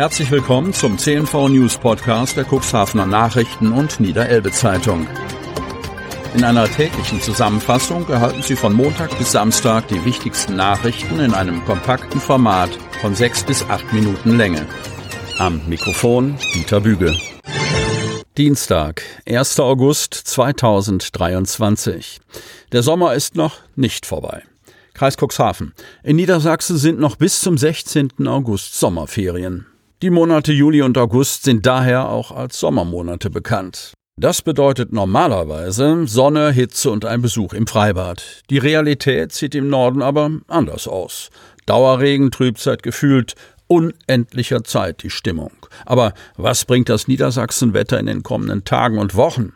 [0.00, 5.06] Herzlich willkommen zum CNV News Podcast der Cuxhavener Nachrichten und Niederelbe Zeitung.
[6.34, 11.62] In einer täglichen Zusammenfassung erhalten Sie von Montag bis Samstag die wichtigsten Nachrichten in einem
[11.66, 12.70] kompakten Format
[13.02, 14.66] von sechs bis acht Minuten Länge.
[15.36, 17.14] Am Mikrofon Dieter Büge.
[18.38, 19.60] Dienstag, 1.
[19.60, 22.20] August 2023.
[22.72, 24.44] Der Sommer ist noch nicht vorbei.
[24.94, 25.74] Kreis Cuxhaven.
[26.02, 28.26] In Niedersachsen sind noch bis zum 16.
[28.26, 29.66] August Sommerferien.
[30.02, 33.92] Die Monate Juli und August sind daher auch als Sommermonate bekannt.
[34.16, 38.40] Das bedeutet normalerweise Sonne, Hitze und ein Besuch im Freibad.
[38.48, 41.28] Die Realität sieht im Norden aber anders aus.
[41.66, 43.34] Dauerregen trübt seit gefühlt
[43.66, 45.52] unendlicher Zeit die Stimmung.
[45.84, 49.52] Aber was bringt das Niedersachsenwetter in den kommenden Tagen und Wochen?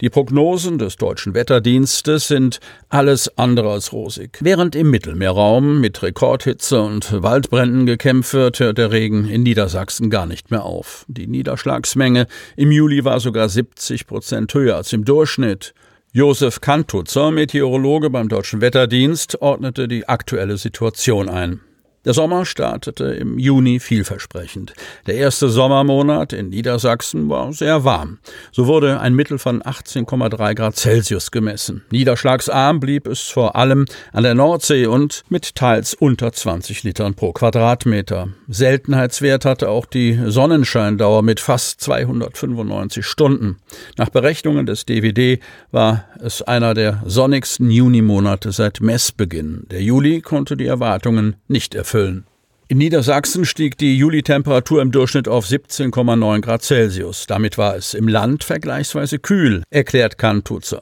[0.00, 4.38] Die Prognosen des deutschen Wetterdienstes sind alles andere als rosig.
[4.40, 10.26] Während im Mittelmeerraum mit Rekordhitze und Waldbränden gekämpft wird, hört der Regen in Niedersachsen gar
[10.26, 11.04] nicht mehr auf.
[11.08, 15.74] Die Niederschlagsmenge im Juli war sogar 70 Prozent höher als im Durchschnitt.
[16.12, 21.60] Josef Kantutzer, Meteorologe beim Deutschen Wetterdienst, ordnete die aktuelle Situation ein.
[22.04, 24.72] Der Sommer startete im Juni vielversprechend.
[25.06, 28.18] Der erste Sommermonat in Niedersachsen war sehr warm.
[28.50, 31.84] So wurde ein Mittel von 18,3 Grad Celsius gemessen.
[31.92, 37.32] Niederschlagsarm blieb es vor allem an der Nordsee und mit teils unter 20 Litern pro
[37.32, 38.30] Quadratmeter.
[38.48, 43.58] Seltenheitswert hatte auch die Sonnenscheindauer mit fast 295 Stunden.
[43.96, 49.68] Nach Berechnungen des DWD war es einer der sonnigsten Junimonate seit Messbeginn.
[49.70, 52.24] Der Juli konnte die Erwartungen nicht erfüllen erfüllen.
[52.68, 57.26] In Niedersachsen stieg die Julitemperatur im Durchschnitt auf 17,9 Grad Celsius.
[57.26, 60.80] Damit war es im Land vergleichsweise kühl, erklärt Kantutzer.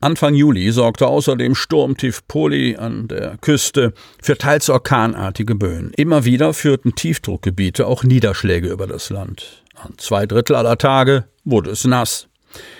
[0.00, 5.92] Anfang Juli sorgte außerdem Sturmtief Poli an der Küste für teils orkanartige Böen.
[5.96, 9.64] Immer wieder führten Tiefdruckgebiete auch Niederschläge über das Land.
[9.76, 12.26] An zwei Drittel aller Tage wurde es nass.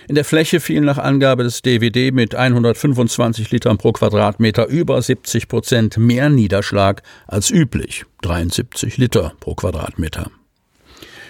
[0.09, 5.49] In der Fläche fielen nach Angabe des DWD mit 125 Litern pro Quadratmeter über 70
[5.49, 10.31] Prozent mehr Niederschlag als üblich, 73 Liter pro Quadratmeter.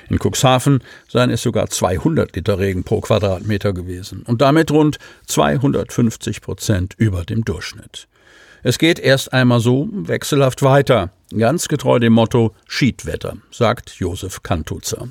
[0.09, 6.41] In Cuxhaven seien es sogar 200 Liter Regen pro Quadratmeter gewesen und damit rund 250
[6.41, 8.09] Prozent über dem Durchschnitt.
[8.63, 15.09] Es geht erst einmal so wechselhaft weiter, ganz getreu dem Motto Schiedwetter, sagt Josef Kantutzer.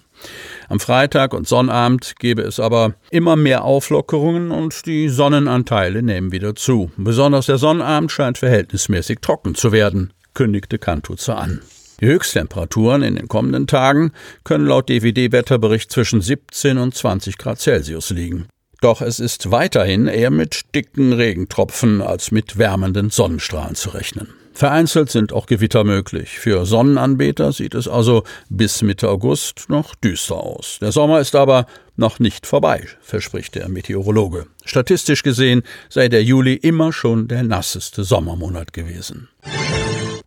[0.69, 6.56] Am Freitag und Sonnabend gebe es aber immer mehr Auflockerungen und die Sonnenanteile nehmen wieder
[6.56, 6.91] zu.
[6.97, 11.61] Besonders der Sonnabend scheint verhältnismäßig trocken zu werden, kündigte Kantutzer an.
[12.00, 14.11] Die Höchsttemperaturen in den kommenden Tagen
[14.44, 18.47] können laut DVD-Wetterbericht zwischen 17 und 20 Grad Celsius liegen.
[18.81, 24.27] Doch es ist weiterhin eher mit dicken Regentropfen als mit wärmenden Sonnenstrahlen zu rechnen.
[24.57, 26.40] Vereinzelt sind auch Gewitter möglich.
[26.40, 30.79] Für Sonnenanbeter sieht es also bis Mitte August noch düster aus.
[30.81, 34.47] Der Sommer ist aber noch nicht vorbei, verspricht der Meteorologe.
[34.66, 39.29] Statistisch gesehen sei der Juli immer schon der nasseste Sommermonat gewesen.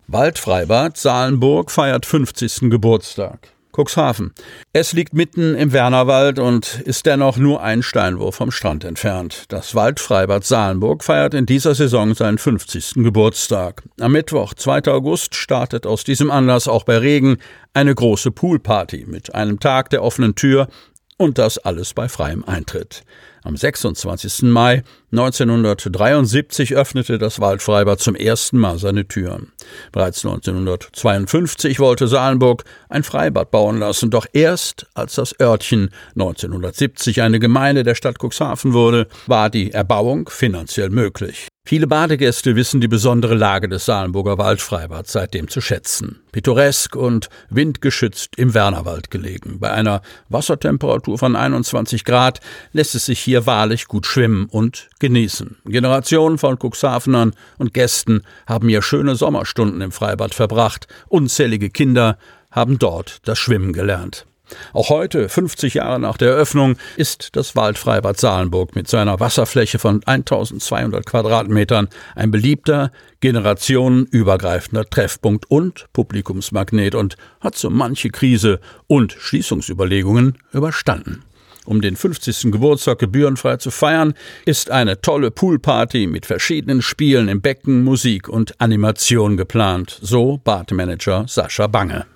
[0.06, 2.70] Waldfreibad Salenburg feiert 50.
[2.70, 3.48] Geburtstag.
[3.72, 4.32] Cuxhaven.
[4.72, 9.44] Es liegt mitten im Wernerwald und ist dennoch nur ein Steinwurf vom Strand entfernt.
[9.48, 12.94] Das Waldfreibad Salenburg feiert in dieser Saison seinen 50.
[12.94, 13.82] Geburtstag.
[14.00, 14.84] Am Mittwoch, 2.
[14.92, 17.38] August, startet aus diesem Anlass auch bei Regen
[17.74, 20.68] eine große Poolparty mit einem Tag der offenen Tür
[21.16, 23.04] und das alles bei freiem Eintritt.
[23.42, 24.42] Am 26.
[24.42, 29.52] Mai 1973 öffnete das Waldfreibad zum ersten Mal seine Türen.
[29.92, 37.40] Bereits 1952 wollte Salenburg ein Freibad bauen lassen, doch erst als das Örtchen 1970 eine
[37.40, 41.48] Gemeinde der Stadt Cuxhaven wurde, war die Erbauung finanziell möglich.
[41.70, 46.18] Viele Badegäste wissen die besondere Lage des Salenburger Waldfreibads seitdem zu schätzen.
[46.32, 49.60] Pittoresk und windgeschützt im Wernerwald gelegen.
[49.60, 52.40] Bei einer Wassertemperatur von 21 Grad
[52.72, 55.58] lässt es sich hier wahrlich gut schwimmen und genießen.
[55.64, 60.88] Generationen von Cuxhavenern und Gästen haben hier schöne Sommerstunden im Freibad verbracht.
[61.06, 62.18] Unzählige Kinder
[62.50, 64.26] haben dort das Schwimmen gelernt.
[64.72, 70.02] Auch heute, 50 Jahre nach der Eröffnung, ist das Waldfreibad Salenburg mit seiner Wasserfläche von
[70.04, 80.38] 1200 Quadratmetern ein beliebter, generationenübergreifender Treffpunkt und Publikumsmagnet und hat so manche Krise und Schließungsüberlegungen
[80.52, 81.24] überstanden.
[81.66, 82.50] Um den 50.
[82.50, 84.14] Geburtstag gebührenfrei zu feiern,
[84.44, 91.26] ist eine tolle Poolparty mit verschiedenen Spielen im Becken, Musik und Animation geplant, so Badmanager
[91.28, 92.06] Sascha Bange.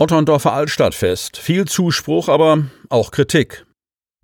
[0.00, 1.36] Otterndorfer Altstadtfest.
[1.36, 3.66] Viel Zuspruch, aber auch Kritik.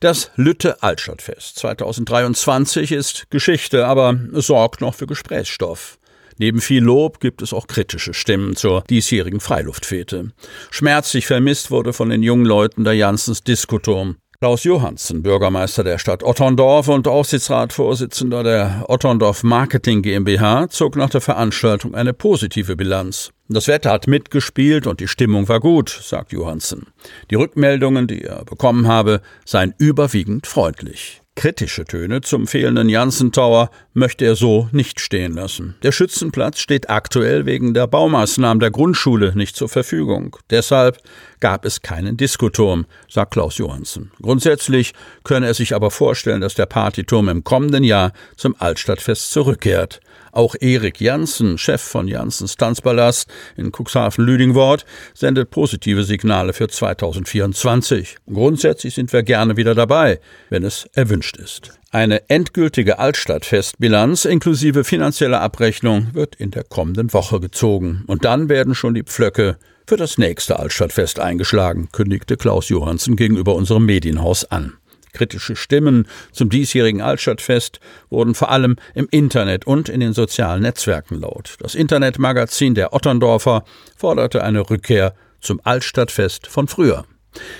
[0.01, 5.99] Das Lütte Altstadtfest 2023 ist Geschichte, aber sorgt noch für Gesprächsstoff.
[6.39, 10.33] Neben viel Lob gibt es auch kritische Stimmen zur diesjährigen Freiluftfete.
[10.71, 14.17] Schmerzlich vermisst wurde von den jungen Leuten der Janssens Diskoturm.
[14.39, 21.23] Klaus Johansen, Bürgermeister der Stadt Otterndorf und Aufsichtsratsvorsitzender der Otterndorf Marketing GmbH, zog nach der
[21.23, 23.31] Veranstaltung eine positive Bilanz.
[23.49, 26.89] Das Wetter hat mitgespielt und die Stimmung war gut, sagt Johansen.
[27.31, 31.23] Die Rückmeldungen, die er bekommen habe, seien überwiegend freundlich.
[31.37, 35.75] Kritische Töne zum fehlenden Janssen Tower möchte er so nicht stehen lassen.
[35.83, 40.35] Der Schützenplatz steht aktuell wegen der Baumaßnahmen der Grundschule nicht zur Verfügung.
[40.49, 40.97] Deshalb
[41.41, 44.13] gab es keinen Diskoturm, sagt Klaus Johansen.
[44.23, 44.95] Grundsätzlich
[45.25, 50.01] könne er sich aber vorstellen, dass der Partyturm im kommenden Jahr zum Altstadtfest zurückkehrt.
[50.37, 54.85] Auch Erik Janssen, Chef von Janssens Tanzpalast in Cuxhaven-Lüdingwort,
[55.15, 58.19] sendet positive Signale für 2024.
[58.31, 61.73] Grundsätzlich sind wir gerne wieder dabei, wenn es erwünscht ist.
[61.91, 68.05] Eine endgültige Altstadtfestbilanz inklusive finanzieller Abrechnung wird in der kommenden Woche gezogen.
[68.07, 69.57] Und dann werden schon die Pflöcke
[69.87, 74.75] für das nächste Altstadtfest eingeschlagen, kündigte Klaus Johansen gegenüber unserem Medienhaus an.
[75.13, 77.81] Kritische Stimmen zum diesjährigen Altstadtfest
[78.11, 81.57] wurden vor allem im Internet und in den sozialen Netzwerken laut.
[81.61, 83.65] Das Internetmagazin der Otterndorfer
[83.97, 87.05] forderte eine Rückkehr zum Altstadtfest von früher.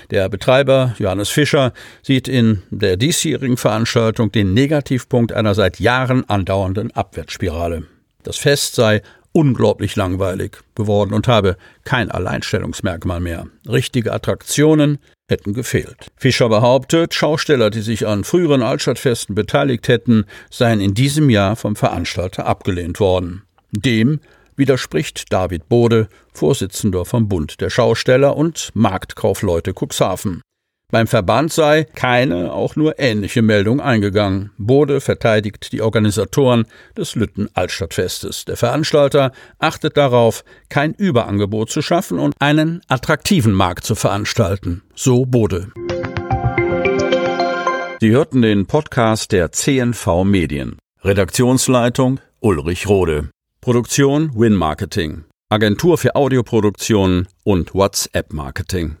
[0.09, 6.91] Der Betreiber Johannes Fischer sieht in der diesjährigen Veranstaltung den Negativpunkt einer seit Jahren andauernden
[6.91, 7.83] Abwärtsspirale.
[8.23, 9.01] Das Fest sei
[9.31, 13.47] unglaublich langweilig geworden und habe kein Alleinstellungsmerkmal mehr.
[13.67, 16.07] Richtige Attraktionen, hätten gefehlt.
[16.15, 21.75] Fischer behauptet, Schausteller, die sich an früheren Altstadtfesten beteiligt hätten, seien in diesem Jahr vom
[21.75, 23.43] Veranstalter abgelehnt worden.
[23.71, 24.19] Dem
[24.55, 30.41] widerspricht David Bode, Vorsitzender vom Bund der Schausteller und Marktkaufleute Cuxhaven.
[30.89, 34.51] Beim Verband sei keine, auch nur ähnliche Meldung eingegangen.
[34.57, 38.45] Bode verteidigt die Organisatoren des Lütten Altstadtfestes.
[38.45, 44.81] Der Veranstalter achtet darauf, kein Überangebot zu schaffen und einen attraktiven Markt zu veranstalten.
[44.95, 45.73] So Bode.
[47.99, 50.77] Sie hörten den Podcast der CNV Medien.
[51.03, 53.29] Redaktionsleitung Ulrich Rode.
[53.59, 55.25] Produktion Win Marketing.
[55.49, 58.95] Agentur für Audioproduktion und WhatsApp Marketing.